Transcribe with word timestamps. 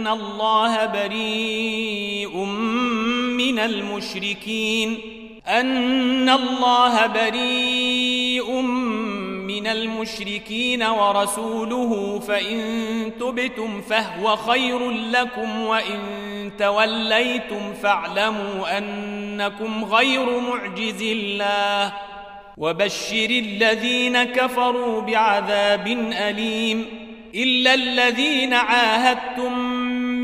أن 0.00 0.06
الله 0.06 0.86
بريء 0.86 2.36
من 3.36 3.58
المشركين 3.58 4.98
أن 5.48 6.28
الله 6.28 7.06
بريء 7.06 8.60
من 9.50 9.66
المشركين 9.66 10.82
ورسوله 10.82 12.18
فإن 12.28 12.62
تبتم 13.20 13.80
فهو 13.80 14.36
خير 14.36 14.90
لكم 14.90 15.60
وإن 15.60 15.96
توليتم 16.58 17.74
فاعلموا 17.82 18.78
أنكم 18.78 19.84
غير 19.84 20.40
معجز 20.40 21.02
الله 21.02 21.92
وبشر 22.56 23.26
الذين 23.30 24.24
كفروا 24.24 25.00
بعذاب 25.00 25.86
أليم 26.12 26.86
إلا 27.34 27.74
الذين 27.74 28.54
عاهدتم 28.54 29.79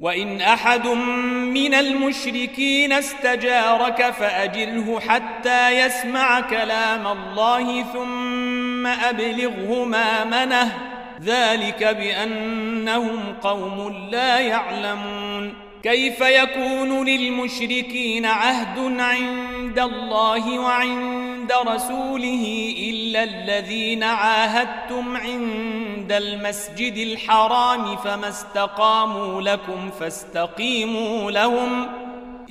وإن 0.00 0.40
أحد 0.40 0.86
من 1.44 1.74
المشركين 1.74 2.92
استجارك 2.92 4.10
فأجله 4.10 5.00
حتى 5.00 5.80
يسمع 5.86 6.40
كلام 6.40 7.06
الله 7.06 7.82
ثم 7.82 8.86
أبلغه 8.86 9.84
مامنه 9.84 10.78
ذلك 11.22 11.84
بأنهم 11.84 13.34
قوم 13.42 13.96
لا 14.12 14.38
يعلمون 14.40 15.67
كيف 15.82 16.20
يكون 16.20 17.04
للمشركين 17.04 18.26
عهد 18.26 19.00
عند 19.00 19.78
الله 19.78 20.58
وعند 20.60 21.52
رسوله 21.68 22.74
الا 22.90 23.24
الذين 23.24 24.02
عاهدتم 24.02 25.16
عند 25.16 26.12
المسجد 26.12 26.96
الحرام 26.96 27.96
فما 27.96 28.28
استقاموا 28.28 29.42
لكم 29.42 29.90
فاستقيموا 30.00 31.30
لهم 31.30 31.86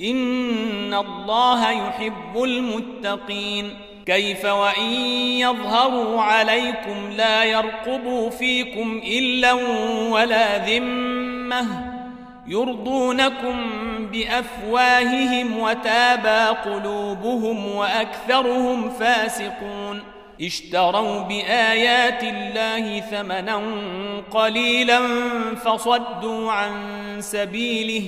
ان 0.00 0.94
الله 0.94 1.70
يحب 1.70 2.42
المتقين 2.42 3.70
كيف 4.06 4.44
وان 4.44 4.90
يظهروا 5.38 6.22
عليكم 6.22 7.10
لا 7.16 7.44
يرقبوا 7.44 8.30
فيكم 8.30 9.00
الا 9.04 9.52
ولا 10.10 10.58
ذمه 10.58 11.97
يرضونكم 12.48 13.66
بافواههم 14.12 15.58
وتابى 15.58 16.58
قلوبهم 16.70 17.74
واكثرهم 17.74 18.90
فاسقون 18.90 20.02
اشتروا 20.42 21.20
بايات 21.20 22.22
الله 22.22 23.00
ثمنا 23.00 23.62
قليلا 24.30 25.00
فصدوا 25.64 26.52
عن 26.52 26.70
سبيله 27.20 28.02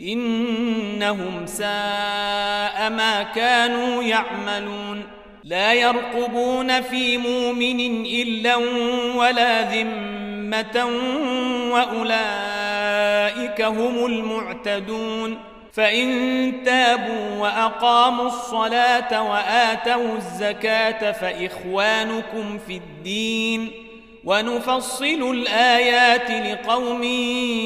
انهم 0.00 1.46
ساء 1.46 2.90
ما 2.90 3.22
كانوا 3.34 4.02
يعملون 4.02 5.02
لا 5.44 5.72
يرقبون 5.72 6.80
في 6.82 7.18
مؤمن 7.18 8.04
الا 8.06 8.56
ولا 9.16 9.62
ذمه 9.62 10.86
واولئك 11.72 12.71
أولئك 13.60 13.62
هم 13.62 14.06
المعتدون 14.06 15.38
فإن 15.72 16.08
تابوا 16.64 17.38
وأقاموا 17.42 18.26
الصلاة 18.26 19.30
وآتوا 19.30 20.16
الزكاة 20.16 21.12
فإخوانكم 21.12 22.58
في 22.66 22.76
الدين 22.76 23.70
ونفصل 24.24 25.30
الآيات 25.32 26.30
لقوم 26.30 27.02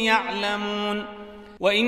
يعلمون 0.07 1.16
وإن 1.61 1.87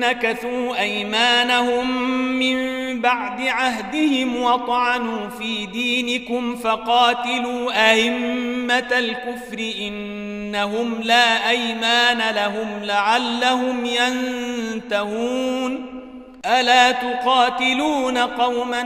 نكثوا 0.00 0.78
أيمانهم 0.78 2.02
من 2.30 2.56
بعد 3.00 3.40
عهدهم 3.40 4.42
وطعنوا 4.42 5.28
في 5.28 5.66
دينكم 5.66 6.56
فقاتلوا 6.56 7.90
أئمة 7.92 8.98
الكفر 8.98 9.72
إنهم 9.80 11.00
لا 11.02 11.50
أيمان 11.50 12.34
لهم 12.34 12.82
لعلهم 12.82 13.84
ينتهون 13.86 15.98
ألا 16.46 16.90
تقاتلون 16.90 18.18
قوما 18.18 18.82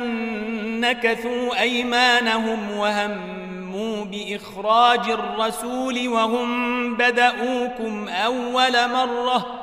نكثوا 0.67 1.61
أيمانهم 1.61 2.59
وهموا 2.77 4.05
بإخراج 4.05 5.09
الرسول 5.11 6.09
وهم 6.09 6.55
بدؤوكم 6.95 8.09
أول 8.09 8.73
مرة 8.73 9.63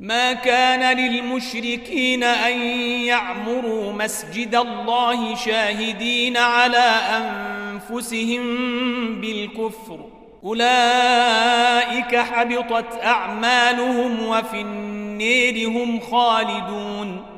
ما 0.00 0.32
كان 0.32 0.96
للمشركين 0.96 2.22
ان 2.24 2.60
يعمروا 3.04 3.92
مسجد 3.92 4.54
الله 4.54 5.34
شاهدين 5.34 6.36
على 6.36 6.90
انفسهم 7.88 8.44
بالكفر 9.20 9.98
اولئك 10.44 12.16
حبطت 12.16 13.00
اعمالهم 13.04 14.22
وفي 14.26 14.60
النير 14.60 15.68
هم 15.68 16.00
خالدون 16.00 17.37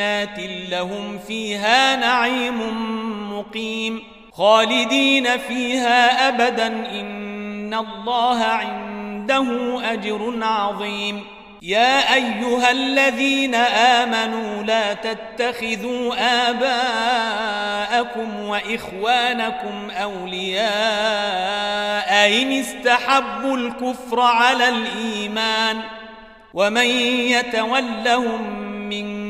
جنات 0.00 0.38
لهم 0.70 1.04
فيها 1.28 1.96
نعيم 1.96 2.60
مقيم 3.38 4.02
خالدين 4.32 5.38
فيها 5.38 6.28
أبدا 6.28 6.66
إن 6.66 7.74
الله 7.74 8.44
عنده 8.44 9.46
أجر 9.92 10.38
عظيم 10.42 11.24
يا 11.62 12.14
أيها 12.14 12.70
الذين 12.70 13.54
آمنوا 13.54 14.62
لا 14.62 14.94
تتخذوا 14.94 16.14
آباءكم 16.50 18.40
وإخوانكم 18.40 19.90
أولياء 19.90 22.30
إن 22.42 22.52
استحبوا 22.52 23.56
الكفر 23.56 24.20
على 24.20 24.64
الإيمان 24.68 25.80
ومن 26.54 26.86
يتولهم 27.26 28.60
منكم 28.88 29.29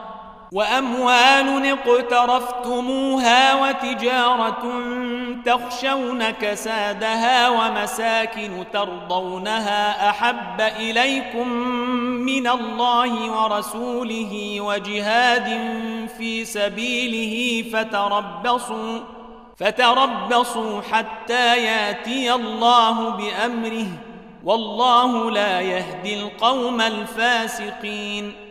واموال 0.51 1.65
اقترفتموها 1.65 3.55
وتجاره 3.55 4.57
تخشون 5.45 6.29
كسادها 6.29 7.49
ومساكن 7.49 8.65
ترضونها 8.73 10.09
احب 10.09 10.61
اليكم 10.79 11.47
من 12.23 12.47
الله 12.47 13.43
ورسوله 13.43 14.61
وجهاد 14.61 15.49
في 16.17 16.45
سبيله 16.45 17.65
فتربصوا 17.73 18.99
فتربصوا 19.57 20.81
حتى 20.91 21.63
ياتي 21.63 22.33
الله 22.33 23.09
بامره 23.09 23.87
والله 24.43 25.31
لا 25.31 25.61
يهدي 25.61 26.23
القوم 26.23 26.81
الفاسقين 26.81 28.50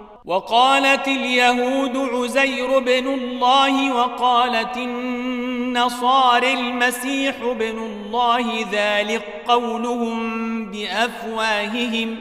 وقالت 0.25 1.07
اليهود 1.07 1.97
عزير 1.97 2.79
بن 2.79 3.07
الله 3.07 3.93
وقالت 3.93 4.77
النصارى 4.77 6.53
المسيح 6.53 7.35
بن 7.59 7.77
الله 7.83 8.65
ذلك 8.71 9.23
قولهم 9.47 10.65
بافواههم 10.71 12.15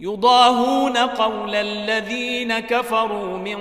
يضاهون 0.00 0.96
قول 0.96 1.54
الذين 1.54 2.58
كفروا 2.58 3.36
من 3.38 3.56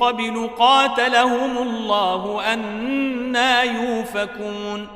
قبل 0.00 0.50
قاتلهم 0.58 1.58
الله 1.58 2.52
انا 2.54 3.62
يوفكون 3.62 4.88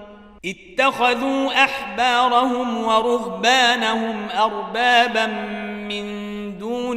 اتخذوا 0.44 1.64
احبارهم 1.64 2.84
ورهبانهم 2.84 4.16
اربابا 4.38 5.26
من 5.88 6.25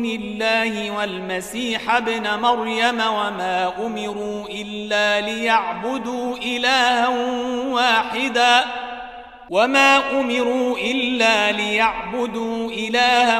دون 0.01 0.11
الله 0.19 0.91
والمسيح 0.91 1.95
ابن 1.95 2.29
مريم 2.33 2.95
وما 2.99 3.73
امروا 3.85 4.47
الا 4.49 5.21
ليعبدوا 5.21 6.37
الها 6.37 7.07
واحدا 7.67 8.63
وما 9.49 9.97
امروا 10.19 10.77
الا 10.77 11.51
ليعبدوا 11.51 12.69
الها 12.71 13.39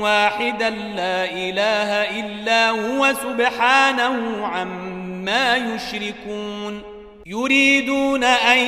واحدا 0.00 0.70
لا 0.70 1.24
اله 1.24 2.18
الا 2.20 2.70
هو 2.70 3.12
سبحانه 3.14 4.46
عما 4.46 5.56
يشركون 5.56 6.91
يريدون 7.26 8.24
أن 8.24 8.58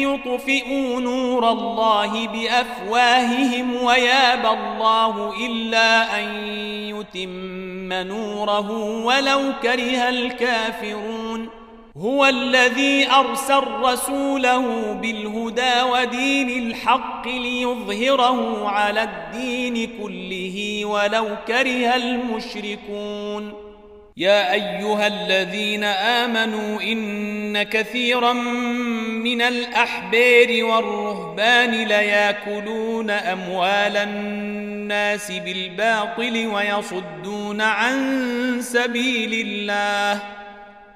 يطفئوا 0.00 1.00
نور 1.00 1.48
الله 1.52 2.26
بأفواههم 2.28 3.82
ويابى 3.82 4.48
الله 4.48 5.46
إلا 5.46 6.20
أن 6.20 6.46
يتم 6.88 7.92
نوره 8.08 8.70
ولو 9.04 9.40
كره 9.62 10.08
الكافرون 10.08 11.48
هو 11.96 12.26
الذي 12.26 13.10
أرسل 13.10 13.66
رسوله 13.82 14.92
بالهدى 15.02 15.82
ودين 15.92 16.62
الحق 16.66 17.28
ليظهره 17.28 18.68
على 18.68 19.02
الدين 19.02 19.90
كله 20.02 20.84
ولو 20.84 21.28
كره 21.46 21.94
المشركون 21.94 23.71
يا 24.16 24.52
ايها 24.52 25.06
الذين 25.06 25.84
امنوا 25.84 26.82
ان 26.82 27.62
كثيرا 27.62 28.32
من 28.32 29.42
الاحبار 29.42 30.64
والرهبان 30.64 31.70
لياكلون 31.70 33.10
اموال 33.10 33.96
الناس 33.96 35.32
بالباطل 35.32 36.46
ويصدون 36.46 37.60
عن 37.60 38.58
سبيل 38.62 39.46
الله 39.46 40.22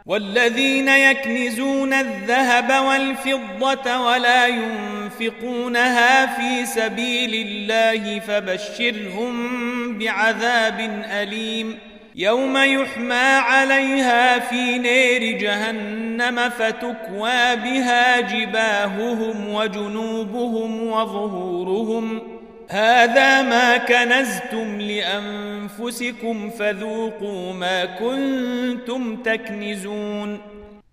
والذين 0.06 0.88
يكنزون 0.88 1.92
الذهب 1.94 2.84
والفضه 2.86 4.00
ولا 4.00 4.46
ينفقونها 4.46 6.26
في 6.26 6.66
سبيل 6.66 7.46
الله 7.48 8.20
فبشرهم 8.20 9.36
بعذاب 9.98 11.04
اليم 11.12 11.78
يوم 12.18 12.56
يحمى 12.56 13.14
عليها 13.38 14.38
في 14.38 14.78
نير 14.78 15.38
جهنم 15.38 16.50
فتكوى 16.50 17.56
بها 17.56 18.20
جباههم 18.20 19.54
وجنوبهم 19.54 20.86
وظهورهم 20.86 22.20
هذا 22.68 23.42
ما 23.42 23.76
كنزتم 23.76 24.80
لانفسكم 24.80 26.50
فذوقوا 26.50 27.52
ما 27.52 27.84
كنتم 27.84 29.16
تكنزون 29.16 30.40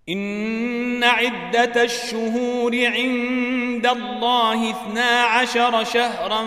ان 0.08 1.04
عده 1.04 1.82
الشهور 1.82 2.80
عند 2.86 3.86
الله 3.86 4.70
اثنا 4.70 5.20
عشر 5.22 5.84
شهرا 5.84 6.40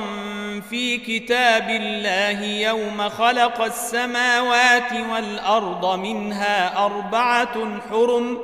في 0.61 0.97
كتاب 0.97 1.69
الله 1.69 2.43
يوم 2.43 3.09
خلق 3.09 3.61
السماوات 3.61 4.93
والارض 5.11 5.99
منها 5.99 6.85
اربعه 6.85 7.79
حرم 7.89 8.39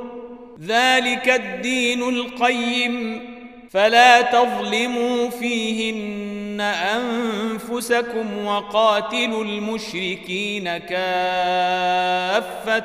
ذلك 0.64 1.30
الدين 1.30 2.02
القيم 2.10 3.24
فلا 3.72 4.22
تظلموا 4.22 5.30
فيهن 5.30 6.62
انفسكم 6.96 8.46
وقاتلوا 8.46 9.44
المشركين 9.44 10.78
كافه 10.78 12.80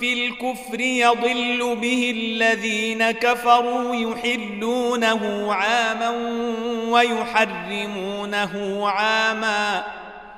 في 0.00 0.24
الكفر 0.26 0.80
يضل 0.80 1.76
به 1.76 2.14
الذين 2.16 3.10
كفروا 3.10 3.94
يحلونه 3.96 5.52
عاما 5.52 6.10
ويحرمونه 6.92 8.88
عاما 8.88 9.84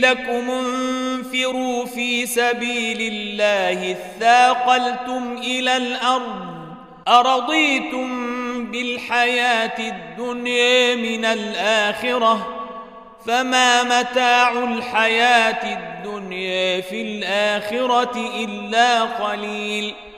لكم 0.00 0.50
انفروا 0.50 1.84
في 1.86 2.26
سبيل 2.26 3.00
الله 3.12 3.92
اثاقلتم 3.96 5.36
إلى 5.42 5.76
الأرض 5.76 6.42
أرضيتم 7.08 8.10
بالحياة 8.70 9.78
الدنيا 9.78 10.94
من 10.94 11.24
الآخرة 11.24 12.54
فما 13.26 13.82
متاع 14.00 14.52
الحياة 14.64 15.76
الدنيا 15.78 16.80
في 16.80 17.02
الآخرة 17.02 18.16
إلا 18.44 19.02
قليل 19.02 19.94
ۖ 20.04 20.07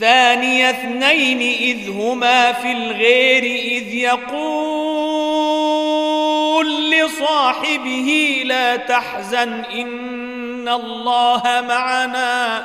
ثاني 0.00 0.70
اثنين 0.70 1.40
إذ 1.54 1.90
هما 1.90 2.52
في 2.52 2.72
الغير 2.72 3.42
إذ 3.42 3.94
يقول 3.94 6.90
لصاحبه 6.90 8.42
لا 8.46 8.76
تحزن 8.76 9.52
إن 9.64 10.68
الله 10.68 11.42
معنا 11.44 12.64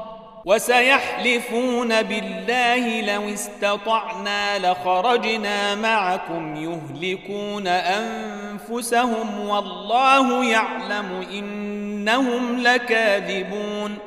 وسيحلفون 0.45 2.01
بالله 2.01 3.01
لو 3.13 3.29
استطعنا 3.33 4.59
لخرجنا 4.59 5.75
معكم 5.75 6.55
يهلكون 6.55 7.67
انفسهم 7.67 9.39
والله 9.49 10.45
يعلم 10.49 11.27
انهم 11.33 12.57
لكاذبون 12.61 13.97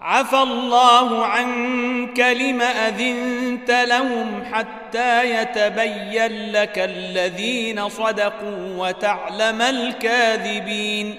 عفى 0.00 0.36
الله 0.36 1.26
عنك 1.26 2.20
لم 2.20 2.62
اذنت 2.62 3.70
لهم 3.70 4.42
حتى 4.52 5.30
يتبين 5.40 6.52
لك 6.52 6.72
الذين 6.78 7.88
صدقوا 7.88 8.88
وتعلم 8.88 9.62
الكاذبين 9.62 11.18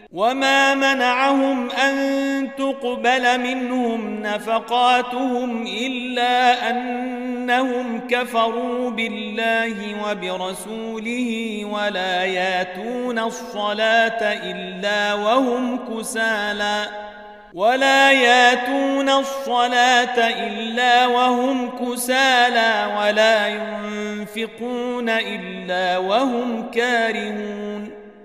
وما 0.13 0.75
منعهم 0.75 1.71
أن 1.71 2.49
تقبل 2.57 3.39
منهم 3.39 4.19
نفقاتهم 4.23 5.67
إلا 5.67 6.69
أنهم 6.69 8.07
كفروا 8.09 8.89
بالله 8.91 9.75
وبرسوله 10.03 11.61
ولا 11.71 12.25
ياتون 12.25 13.19
الصلاة 13.19 14.19
إلا 14.23 15.13
وهم 15.13 15.79
كسالى 15.87 16.85
ولا 17.53 18.11
ياتون 18.11 19.09
الصلاة 19.09 20.17
إلا 20.47 21.05
وهم 21.07 21.69
كسالى 21.77 22.93
ولا 22.99 23.47
ينفقون 23.47 25.09
إلا 25.09 25.97
وهم 25.97 26.71
كارهون 26.71 28.00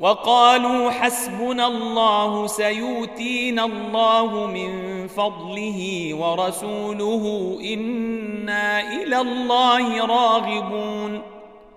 وقالوا 0.00 0.90
حسبنا 0.90 1.66
الله 1.66 2.46
سيؤتينا 2.46 3.64
الله 3.64 4.46
من 4.46 4.68
فضله 5.08 6.08
ورسوله 6.14 7.58
انا 7.74 8.80
الى 8.92 9.20
الله 9.20 10.06
راغبون 10.06 11.22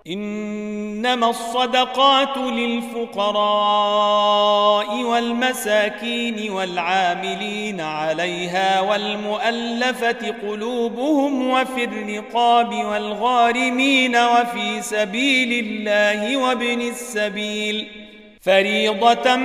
انما 0.08 1.30
الصدقات 1.30 2.38
للفقراء 2.38 5.04
والمساكين 5.04 6.52
والعاملين 6.52 7.82
عليها 7.82 8.82
والمؤلفه 8.82 10.36
قلوبهم 10.50 11.50
وفي 11.50 11.84
الرقاب 11.84 12.74
والغارمين 12.86 14.16
وفي 14.16 14.82
سبيل 14.82 15.66
الله 15.66 16.38
وابن 16.38 16.82
السبيل 16.82 18.01
فريضة 18.44 19.36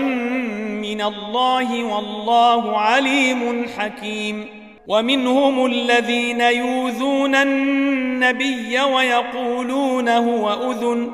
من 0.83 1.03
الله 1.03 1.85
والله 1.85 2.79
عليم 2.79 3.67
حكيم 3.79 4.47
ومنهم 4.89 5.67
الذين 5.67 6.41
يوذون 6.41 7.35
النبي 7.35 8.81
ويقولون 8.81 10.09
هو 10.09 10.73
أذن 10.73 11.11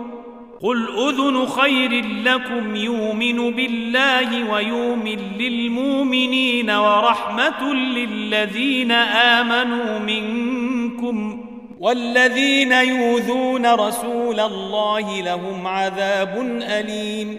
قل 0.61 0.88
أذن 1.09 1.47
خير 1.47 2.05
لكم 2.25 2.77
يؤمن 2.77 3.51
بالله 3.51 4.51
ويؤمن 4.53 5.18
للمؤمنين 5.38 6.71
ورحمة 6.71 7.75
للذين 7.75 8.92
آمنوا 9.12 9.99
منكم 9.99 11.45
والذين 11.81 12.73
يوذون 12.73 13.66
رسول 13.75 14.40
الله 14.40 15.21
لهم 15.21 15.66
عذاب 15.66 16.61
أليم 16.68 17.38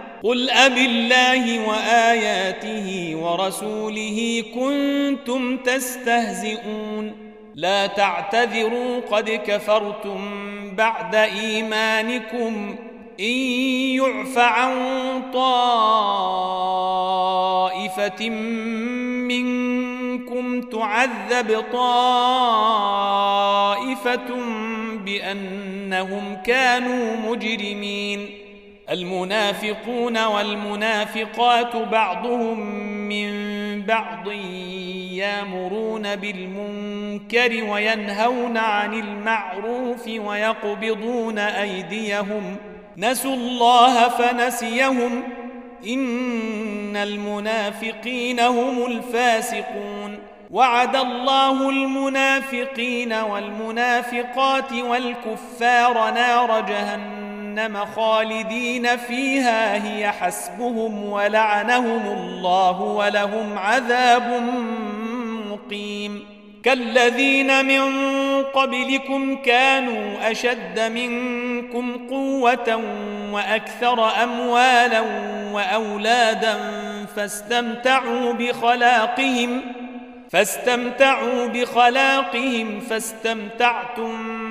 قل 0.23 0.49
أب 0.49 0.77
الله 0.77 1.67
وآياته 1.69 3.13
ورسوله 3.21 4.43
كنتم 4.55 5.57
تستهزئون 5.57 7.15
لا 7.55 7.87
تعتذروا 7.87 8.99
قد 9.11 9.29
كفرتم 9.45 10.45
بعد 10.75 11.15
إيمانكم 11.15 12.75
إن 13.19 13.25
يعف 13.95 14.37
عن 14.37 14.75
طائفة 15.33 18.29
منكم 19.29 20.61
تعذب 20.61 21.63
طائفة 21.73 24.35
بأنهم 25.05 26.35
كانوا 26.45 27.15
مجرمين 27.17 28.40
المنافقون 28.91 30.25
والمنافقات 30.25 31.75
بعضهم 31.75 32.59
من 32.87 33.29
بعض 33.81 34.31
يامرون 35.11 36.15
بالمنكر 36.15 37.63
وينهون 37.69 38.57
عن 38.57 38.93
المعروف 38.93 40.07
ويقبضون 40.07 41.39
ايديهم 41.39 42.55
نسوا 42.97 43.33
الله 43.35 44.07
فنسيهم 44.09 45.23
ان 45.87 46.95
المنافقين 46.95 48.39
هم 48.39 48.85
الفاسقون 48.85 50.19
وعد 50.51 50.95
الله 50.95 51.69
المنافقين 51.69 53.13
والمنافقات 53.13 54.73
والكفار 54.73 56.11
نار 56.13 56.61
جهنم 56.61 57.30
جهنم 57.55 57.77
خالدين 57.95 58.97
فيها 58.97 59.87
هي 59.93 60.11
حسبهم 60.11 61.03
ولعنهم 61.11 62.13
الله 62.17 62.81
ولهم 62.81 63.57
عذاب 63.57 64.41
مقيم 65.49 66.23
كالذين 66.63 67.65
من 67.65 67.91
قبلكم 68.43 69.35
كانوا 69.35 70.31
اشد 70.31 70.79
منكم 70.79 72.07
قوه 72.09 72.81
واكثر 73.31 74.23
اموالا 74.23 75.01
واولادا 75.53 76.57
فاستمتعوا 77.15 78.33
بخلاقهم 78.33 79.61
فاستمتعوا 80.29 81.45
بخلاقهم 81.47 82.79
فاستمتعتم 82.79 84.50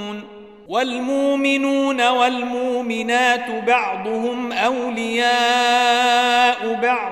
والمؤمنون 0.71 2.07
والمؤمنات 2.07 3.49
بعضهم 3.67 4.51
اولياء 4.51 6.73
بعض 6.73 7.11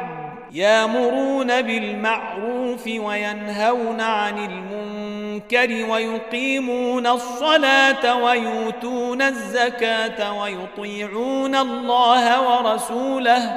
يامرون 0.52 1.62
بالمعروف 1.62 2.88
وينهون 2.88 4.02
عن 4.02 4.36
المنكر 4.38 5.86
ويقيمون 5.92 7.08
الصلاه 7.08 8.24
ويؤتون 8.24 9.22
الزكاه 9.22 10.42
ويطيعون 10.42 11.56
الله 11.56 12.42
ورسوله 12.60 13.52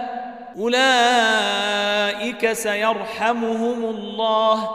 اولئك 0.59 2.53
سيرحمهم 2.53 3.85
الله 3.85 4.71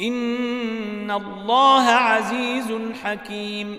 ان 0.00 1.10
الله 1.10 1.82
عزيز 1.90 2.72
حكيم 3.04 3.78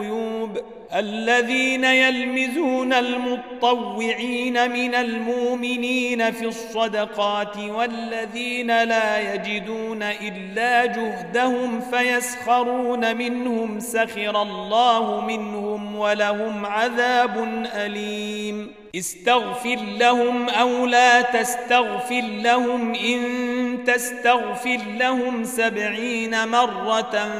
الذين 0.99 1.83
يلمزون 1.83 2.93
المطوعين 2.93 4.71
من 4.71 4.95
المؤمنين 4.95 6.31
في 6.31 6.45
الصدقات 6.45 7.57
والذين 7.57 8.83
لا 8.83 9.33
يجدون 9.33 10.03
الا 10.03 10.85
جهدهم 10.85 11.79
فيسخرون 11.81 13.15
منهم 13.17 13.79
سخر 13.79 14.41
الله 14.41 15.21
منهم 15.21 15.70
ولهم 16.01 16.65
عذاب 16.65 17.63
أليم 17.75 18.71
استغفر 18.95 19.77
لهم 19.99 20.49
أو 20.49 20.85
لا 20.85 21.21
تستغفر 21.21 22.21
لهم 22.43 22.93
إن 22.95 23.83
تستغفر 23.87 24.77
لهم 24.99 25.43
سبعين 25.43 26.47
مرة 26.47 27.31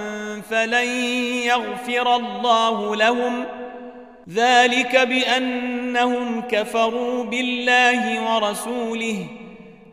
فلن 0.50 0.90
يغفر 1.48 2.16
الله 2.16 2.96
لهم 2.96 3.46
ذلك 4.30 4.96
بأنهم 4.98 6.42
كفروا 6.42 7.24
بالله 7.24 8.34
ورسوله 8.34 9.18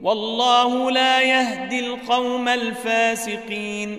والله 0.03 0.91
لا 0.91 1.21
يهدي 1.21 1.87
القوم 1.87 2.49
الفاسقين 2.49 3.99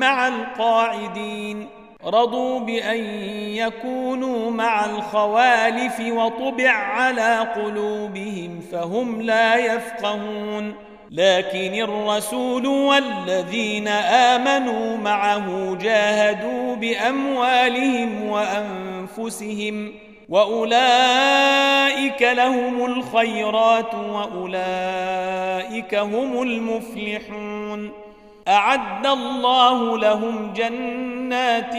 مع 0.00 0.28
القاعدين 0.28 1.66
رضوا 2.06 2.60
بأن 2.60 3.00
يكونوا 3.34 4.50
مع 4.50 4.84
الخوالف 4.84 6.00
وطبع 6.00 6.70
على 6.70 7.38
قلوبهم 7.38 8.60
فهم 8.72 9.22
لا 9.22 9.56
يفقهون 9.56 10.74
لكن 11.10 11.74
الرسول 11.74 12.66
والذين 12.66 13.88
آمنوا 14.08 14.96
معه 14.96 15.78
جاهدوا 15.82 16.74
بأموالهم 16.76 18.26
وأنفسهم 18.30 19.92
واولئك 20.28 22.22
لهم 22.22 22.84
الخيرات 22.84 23.94
واولئك 23.94 25.94
هم 25.94 26.42
المفلحون 26.42 27.99
أعد 28.48 29.06
الله 29.06 29.98
لهم 29.98 30.52
جنات 30.52 31.74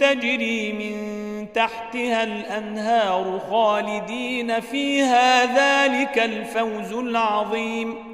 تجري 0.00 0.72
من 0.72 0.96
تحتها 1.52 2.22
الأنهار 2.24 3.40
خالدين 3.50 4.60
فيها 4.60 5.44
ذلك 5.44 6.18
الفوز 6.18 6.92
العظيم 6.92 8.10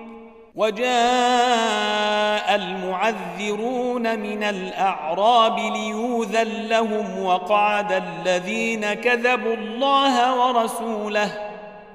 وجاء 0.54 2.54
المعذرون 2.54 4.18
من 4.18 4.42
الأعراب 4.42 5.58
ليوذن 5.58 6.66
لهم 6.68 7.22
وقعد 7.24 7.92
الذين 7.92 8.94
كذبوا 8.94 9.54
الله 9.54 10.38
ورسوله 10.48 11.40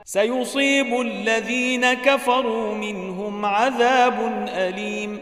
سيصيب 0.05 1.01
الذين 1.01 1.93
كفروا 1.93 2.73
منهم 2.75 3.45
عذاب 3.45 4.47
أليم 4.55 5.21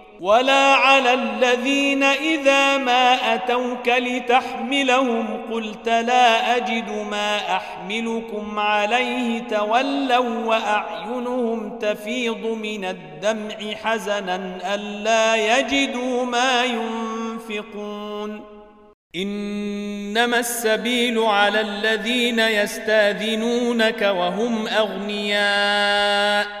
ولا 0.21 0.53
على 0.73 1.13
الذين 1.13 2.03
اذا 2.03 2.77
ما 2.77 3.33
اتوك 3.33 3.87
لتحملهم 3.87 5.41
قلت 5.51 5.89
لا 5.89 6.57
اجد 6.57 6.89
ما 7.11 7.37
احملكم 7.37 8.59
عليه 8.59 9.39
تولوا 9.39 10.39
واعينهم 10.45 11.79
تفيض 11.79 12.45
من 12.45 12.85
الدمع 12.85 13.75
حزنا 13.83 14.57
الا 14.75 15.35
يجدوا 15.59 16.25
ما 16.25 16.63
ينفقون 16.65 18.43
انما 19.15 20.39
السبيل 20.39 21.19
على 21.19 21.61
الذين 21.61 22.39
يستاذنونك 22.39 24.01
وهم 24.01 24.67
اغنياء 24.67 26.60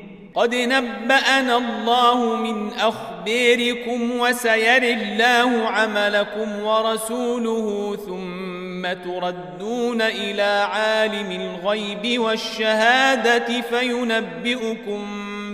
قد 0.35 0.55
نبأنا 0.55 1.57
الله 1.57 2.35
من 2.35 2.69
أخباركم 2.73 4.19
وسيري 4.19 4.93
الله 4.93 5.67
عملكم 5.67 6.61
ورسوله 6.63 7.95
ثم 8.05 8.93
تردون 9.09 10.01
إلى 10.01 10.67
عالم 10.71 11.31
الغيب 11.31 12.19
والشهادة 12.21 13.61
فينبئكم 13.61 15.07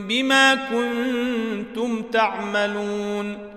بما 0.08 0.56
كنتم 0.56 2.02
تعملون 2.02 3.57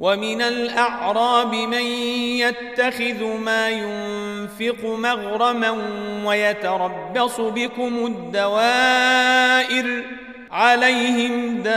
ومن 0.00 0.42
الأعراب 0.42 1.54
من 1.54 1.82
يتخذ 2.38 3.24
ما 3.24 3.68
ينفق 3.70 4.84
مغرما 4.84 5.76
ويتربص 6.24 7.40
بكم 7.40 8.06
الدوائر 8.06 10.04
عليهم 10.50 11.62
دائرة 11.62 11.74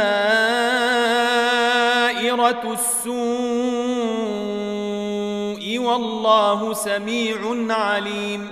السوء 2.79 3.11
والله 5.77 6.73
سميع 6.73 7.35
عليم 7.69 8.51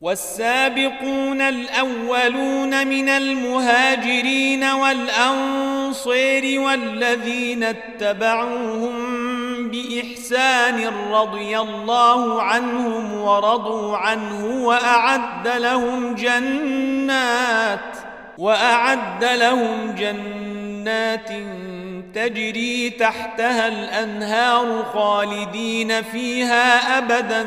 والسابقون 0.00 1.40
الأولون 1.40 2.86
من 2.86 3.08
المهاجرين 3.08 4.64
والأنصير 4.64 6.60
والذين 6.60 7.62
اتبعوهم 7.62 8.98
بإحسان 9.68 10.86
رضي 11.10 11.58
الله 11.58 12.42
عنهم 12.42 13.20
ورضوا 13.20 13.96
عنه 13.96 14.64
وأعد 14.66 15.48
لهم 15.48 16.14
جنات 16.14 17.96
وأعد 18.38 19.24
لهم 19.24 19.94
جنات 19.98 21.28
تجري 22.14 22.90
تحتها 22.90 23.68
الأنهار 23.68 24.84
خالدين 24.94 26.02
فيها 26.02 26.98
أبدا 26.98 27.46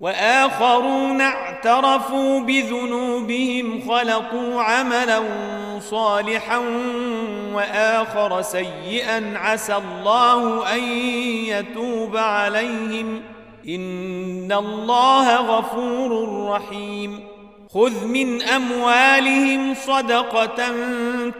واخرون 0.00 1.20
اعترفوا 1.20 2.40
بذنوبهم 2.40 3.82
خلقوا 3.88 4.62
عملا 4.62 5.20
صالحا 5.80 6.58
واخر 7.54 8.42
سيئا 8.42 9.32
عسى 9.36 9.76
الله 9.76 10.74
ان 10.76 10.82
يتوب 11.46 12.16
عليهم 12.16 13.20
ان 13.68 14.52
الله 14.52 15.58
غفور 15.58 16.42
رحيم 16.50 17.20
خذ 17.74 18.06
من 18.06 18.42
اموالهم 18.42 19.74
صدقه 19.74 20.50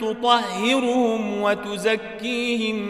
تطهرهم 0.00 1.42
وتزكيهم 1.42 2.80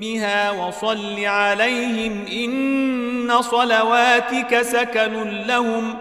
بها 0.00 0.50
وصل 0.50 1.24
عليهم 1.24 2.24
ان 2.32 3.36
صلواتك 3.42 4.62
سكن 4.62 5.30
لهم 5.46 5.94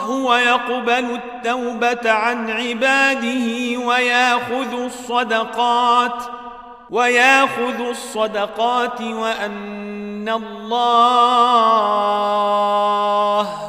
هو 0.04 0.34
يقبل 0.34 1.06
التوبه 1.20 2.10
عن 2.10 2.50
عباده 2.50 3.78
وياخذ 3.86 4.80
الصدقات 4.82 6.22
وياخذ 6.90 7.80
الصدقات 7.80 9.00
وان 9.00 10.28
الله 10.28 10.80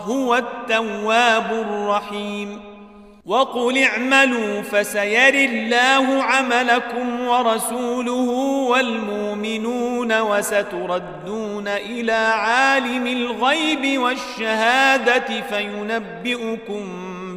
هو 0.05 0.35
التواب 0.35 1.51
الرحيم 1.51 2.61
وقل 3.25 3.77
اعملوا 3.83 4.61
فسيري 4.61 5.45
الله 5.45 6.23
عملكم 6.23 7.19
ورسوله 7.27 8.29
والمؤمنون 8.69 10.21
وستردون 10.21 11.67
الى 11.67 12.11
عالم 12.13 13.07
الغيب 13.07 14.01
والشهاده 14.01 15.41
فينبئكم 15.49 16.83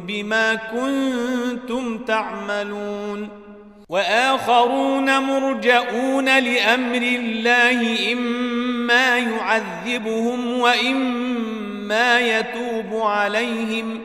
بما 0.07 0.55
كنتم 0.55 1.97
تعملون 1.97 3.44
واخرون 3.89 5.17
مرجئون 5.19 6.25
لامر 6.39 7.01
الله 7.03 8.11
اما 8.13 9.15
يعذبهم 9.17 10.59
واما 10.59 12.19
يتوب 12.19 13.01
عليهم 13.01 13.99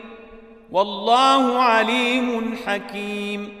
والله 0.71 1.61
عليم 1.63 2.55
حكيم 2.67 3.60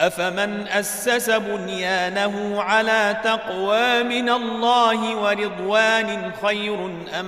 أفمن 0.00 0.66
أسس 0.68 1.30
بنيانه 1.30 2.62
على 2.62 3.16
تقوى 3.24 4.02
من 4.02 4.28
الله 4.28 5.16
ورضوان 5.16 6.30
خير 6.42 6.90
أم 7.20 7.26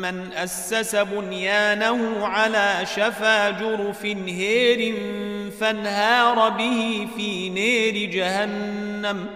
من 0.00 0.32
أسس 0.32 0.96
بنيانه 0.96 2.26
على 2.26 2.74
شفا 2.96 3.50
جرف 3.50 4.04
هير 4.26 4.94
فانهار 5.60 6.48
به 6.48 7.08
في 7.16 7.48
نير 7.50 8.10
جهنم 8.10 9.26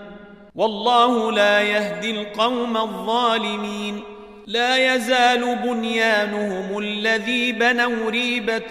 والله 0.54 1.32
لا 1.32 1.62
يهدي 1.62 2.10
القوم 2.10 2.76
الظالمين 2.76 4.00
لا 4.46 4.94
يزال 4.94 5.56
بنيانهم 5.64 6.78
الذي 6.78 7.52
بنوا 7.52 8.10
ريبة 8.10 8.70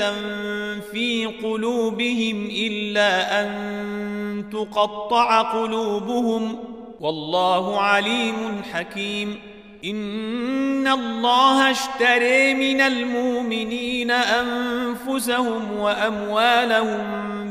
في 0.91 1.29
قلوبهم 1.43 2.45
إلا 2.55 3.41
أن 3.41 4.45
تقطع 4.51 5.41
قلوبهم 5.41 6.59
والله 6.99 7.81
عليم 7.81 8.35
حكيم 8.73 9.39
إن 9.85 10.87
الله 10.87 11.71
اشتري 11.71 12.53
من 12.53 12.81
المؤمنين 12.81 14.11
أنفسهم 14.11 15.79
وأموالهم 15.79 17.05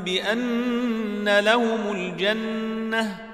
بأن 0.05 1.39
لهم 1.45 1.79
الجنة 1.95 3.34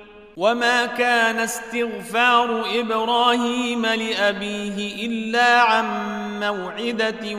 وما 0.41 0.85
كان 0.85 1.39
استغفار 1.39 2.65
ابراهيم 2.79 3.85
لابيه 3.85 5.05
الا 5.07 5.61
عن 5.61 5.85
موعده 6.39 7.37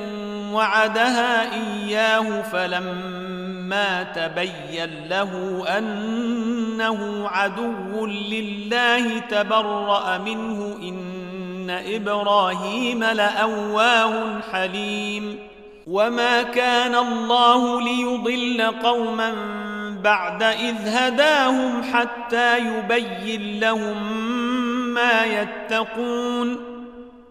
وعدها 0.53 1.55
اياه 1.55 2.43
فلما 2.43 4.03
تبين 4.03 5.09
له 5.11 5.65
انه 5.79 7.29
عدو 7.29 8.07
لله 8.07 9.19
تبرا 9.19 10.19
منه 10.19 10.75
ان 10.83 11.71
ابراهيم 11.71 13.05
لاواه 13.05 14.41
حليم 14.53 15.39
وما 15.87 16.43
كان 16.43 16.95
الله 16.95 17.81
ليضل 17.81 18.63
قوما 18.83 19.33
بعد 20.03 20.43
إذ 20.43 20.75
هداهم 20.89 21.83
حتى 21.83 22.59
يبين 22.59 23.61
لهم 23.61 24.13
ما 24.95 25.25
يتقون 25.25 26.57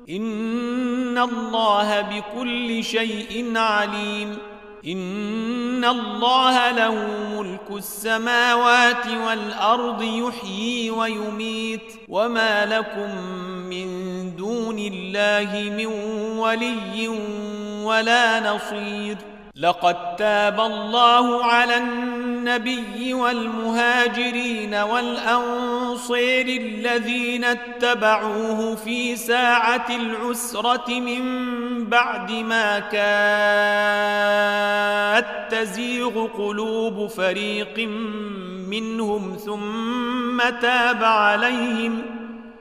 إن 0.10 1.18
الله 1.18 2.02
بكل 2.02 2.84
شيء 2.84 3.58
عليم 3.58 4.38
إن 4.88 5.86
الله 5.86 6.72
له 6.72 7.08
ملك 7.38 7.78
السماوات 7.78 9.08
والأرض 9.28 10.02
يحيي 10.04 10.90
ويميت 10.92 11.82
وما 12.10 12.66
لكم 12.66 13.22
من 13.70 13.88
دون 14.36 14.80
الله 14.80 15.74
من 15.78 15.86
ولي 16.40 17.08
ولا 17.84 18.54
نصير 18.56 19.18
لقد 19.62 20.16
تاب 20.16 20.60
الله 20.60 21.46
على 21.46 21.78
النبي 21.78 23.14
والمهاجرين 23.14 24.76
والأنصير 24.76 26.48
الذين 26.62 27.44
اتبعوه 27.44 28.76
في 28.76 29.16
ساعة 29.16 29.86
العسرة 29.90 31.00
من 31.00 31.22
بعد 31.86 32.32
ما 32.32 32.80
كاد 35.20 35.48
تزيغ 35.50 36.28
قلوب 36.28 37.08
فريق 37.10 37.88
منهم 38.70 39.38
ثم 39.46 40.42
تاب 40.62 41.04
عليهم 41.04 42.02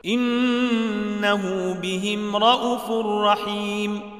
إنه 0.06 1.74
بهم 1.82 2.36
رءوف 2.36 2.90
رحيم 3.24 4.19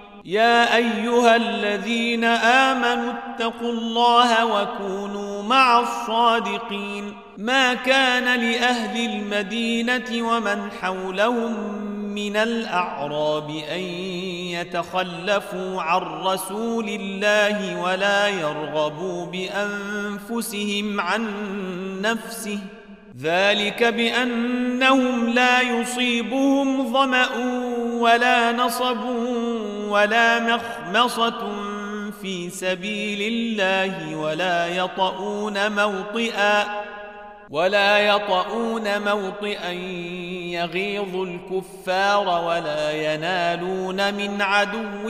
يا 0.25 0.75
ايها 0.75 1.35
الذين 1.35 2.23
امنوا 2.23 3.11
اتقوا 3.27 3.71
الله 3.71 4.45
وكونوا 4.45 5.43
مع 5.43 5.79
الصادقين 5.79 7.13
ما 7.37 7.73
كان 7.73 8.39
لاهل 8.41 9.09
المدينه 9.09 10.11
ومن 10.33 10.71
حولهم 10.81 11.75
من 12.15 12.35
الاعراب 12.37 13.49
ان 13.71 13.79
يتخلفوا 14.51 15.81
عن 15.81 16.01
رسول 16.01 16.89
الله 16.89 17.81
ولا 17.81 18.27
يرغبوا 18.27 19.25
بانفسهم 19.25 21.01
عن 21.01 21.27
نفسه 22.01 22.59
ذلك 23.21 23.83
بانهم 23.83 25.29
لا 25.29 25.61
يصيبهم 25.61 26.93
ظما 26.93 27.27
ولا 28.01 28.51
نصب 28.51 28.97
ولا 29.91 30.39
مخمصة 30.39 31.51
في 32.21 32.49
سبيل 32.49 33.21
الله 33.33 34.15
ولا 34.15 34.67
يطؤون 34.67 35.71
موطئا 35.71 36.63
ولا 37.49 37.97
يطؤون 37.99 39.01
موطئا 39.01 39.71
يغيظ 40.51 41.15
الكفار 41.15 42.43
ولا 42.45 42.91
ينالون 42.91 44.13
من 44.13 44.41
عدو 44.41 45.09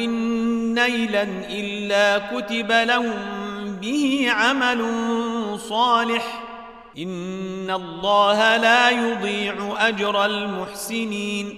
نيلا 0.80 1.28
إلا 1.50 2.18
كتب 2.18 2.72
لهم 2.72 3.14
به 3.82 4.28
عمل 4.30 4.80
صالح 5.70 6.44
إن 6.98 7.72
الله 7.72 8.58
لا 8.58 8.90
يضيع 8.90 9.54
أجر 9.88 10.26
المحسنين 10.26 11.58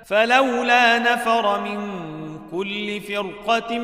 فلولا 0.05 0.99
نفر 0.99 1.61
من 1.61 1.79
كل 2.51 3.01
فرقة 3.01 3.77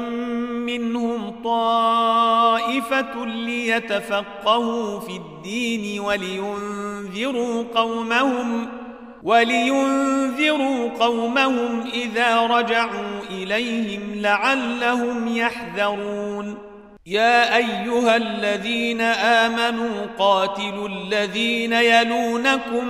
منهم 0.66 1.42
طائفة 1.44 3.26
ليتفقهوا 3.26 5.00
في 5.00 5.12
الدين 5.16 6.00
ولينذروا 6.00 7.64
قومهم 7.76 8.68
ولينذروا 9.24 10.90
قومهم 11.00 11.84
إذا 11.94 12.42
رجعوا 12.42 13.20
إليهم 13.32 14.02
لعلهم 14.16 15.38
يحذرون 15.38 16.69
يا 17.10 17.58
ايها 17.58 18.16
الذين 18.16 19.02
امنوا 19.02 20.06
قاتلوا 20.20 20.88
الذين 20.90 21.74
يلونكم 21.74 22.88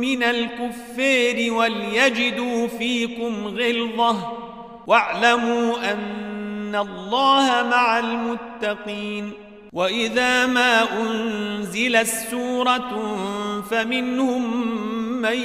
من 0.00 0.22
الكفار 0.22 1.52
وليجدوا 1.52 2.68
فيكم 2.68 3.46
غلظه 3.46 4.32
واعلموا 4.86 5.92
ان 5.92 6.74
الله 6.76 7.66
مع 7.70 7.98
المتقين 7.98 9.30
واذا 9.72 10.46
ما 10.46 10.86
انزلت 11.02 12.06
سوره 12.30 12.92
فمنهم 13.70 14.66
من 15.22 15.38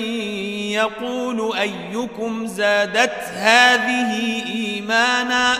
يقول 0.71 1.55
ايكم 1.57 2.45
زادت 2.47 3.21
هذه 3.33 4.41
ايمانا 4.55 5.53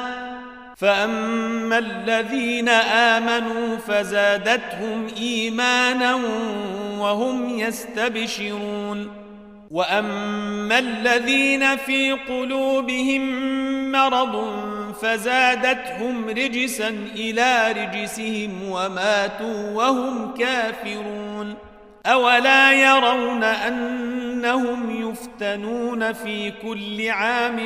فاما 0.78 1.78
الذين 1.78 2.69
امنوا 2.69 3.78
فزادتهم 3.78 5.07
ايمانا 5.17 6.19
وهم 6.99 7.59
يستبشرون 7.59 9.11
واما 9.71 10.80
الذين 10.80 11.75
في 11.78 12.11
قلوبهم 12.11 13.21
مرض 13.91 14.51
فزادتهم 15.01 16.30
رجسا 16.30 16.89
الى 17.15 17.71
رجسهم 17.71 18.51
وماتوا 18.69 19.71
وهم 19.71 20.34
كافرون 20.34 21.55
اولا 22.05 22.73
يرون 22.73 23.43
انهم 23.43 25.09
يفتنون 25.09 26.13
في 26.13 26.51
كل 26.63 27.09
عام 27.09 27.57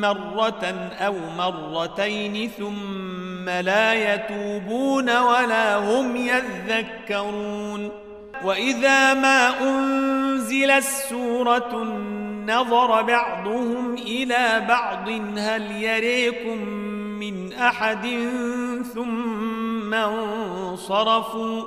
مرة 0.00 0.90
أو 1.00 1.14
مرتين 1.38 2.50
ثم 2.58 3.50
لا 3.50 4.14
يتوبون 4.14 5.16
ولا 5.18 5.76
هم 5.76 6.16
يذكرون 6.16 7.90
وإذا 8.44 9.14
ما 9.14 9.60
أنزل 9.60 10.70
السورة 10.70 11.84
نظر 12.48 13.02
بعضهم 13.02 13.94
إلى 13.94 14.64
بعض 14.68 15.08
هل 15.38 15.82
يريكم 15.82 16.58
من 17.18 17.52
أحد 17.52 18.06
ثم 18.94 19.94
انصرفوا 19.94 21.62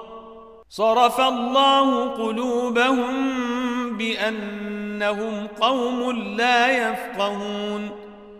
صرف 0.69 1.21
الله 1.21 2.09
قلوبهم 2.09 3.07
بأنهم 3.97 5.47
قوم 5.61 6.11
لا 6.11 6.89
يفقهون 6.91 7.91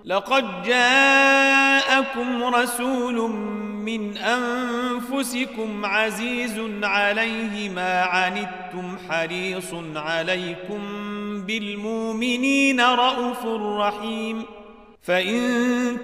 لقد 0.05 0.63
جاءكم 0.63 2.43
رسول 2.43 3.31
من 3.85 4.17
انفسكم 4.17 5.85
عزيز 5.85 6.61
عليه 6.83 7.69
ما 7.69 8.01
عنتم 8.01 8.97
حريص 9.09 9.69
عليكم 9.95 10.79
بالمؤمنين 11.47 12.81
رءوف 12.81 13.45
رحيم 13.79 14.43
فان 15.03 15.41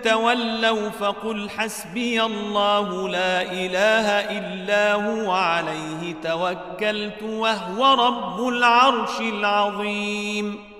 تولوا 0.03 0.89
فقل 0.89 1.49
حسبي 1.49 2.23
الله 2.23 3.09
لا 3.09 3.41
اله 3.41 4.09
الا 4.39 4.93
هو 4.93 5.31
عليه 5.31 6.13
توكلت 6.23 7.23
وهو 7.23 7.93
رب 7.93 8.47
العرش 8.47 9.19
العظيم 9.21 10.76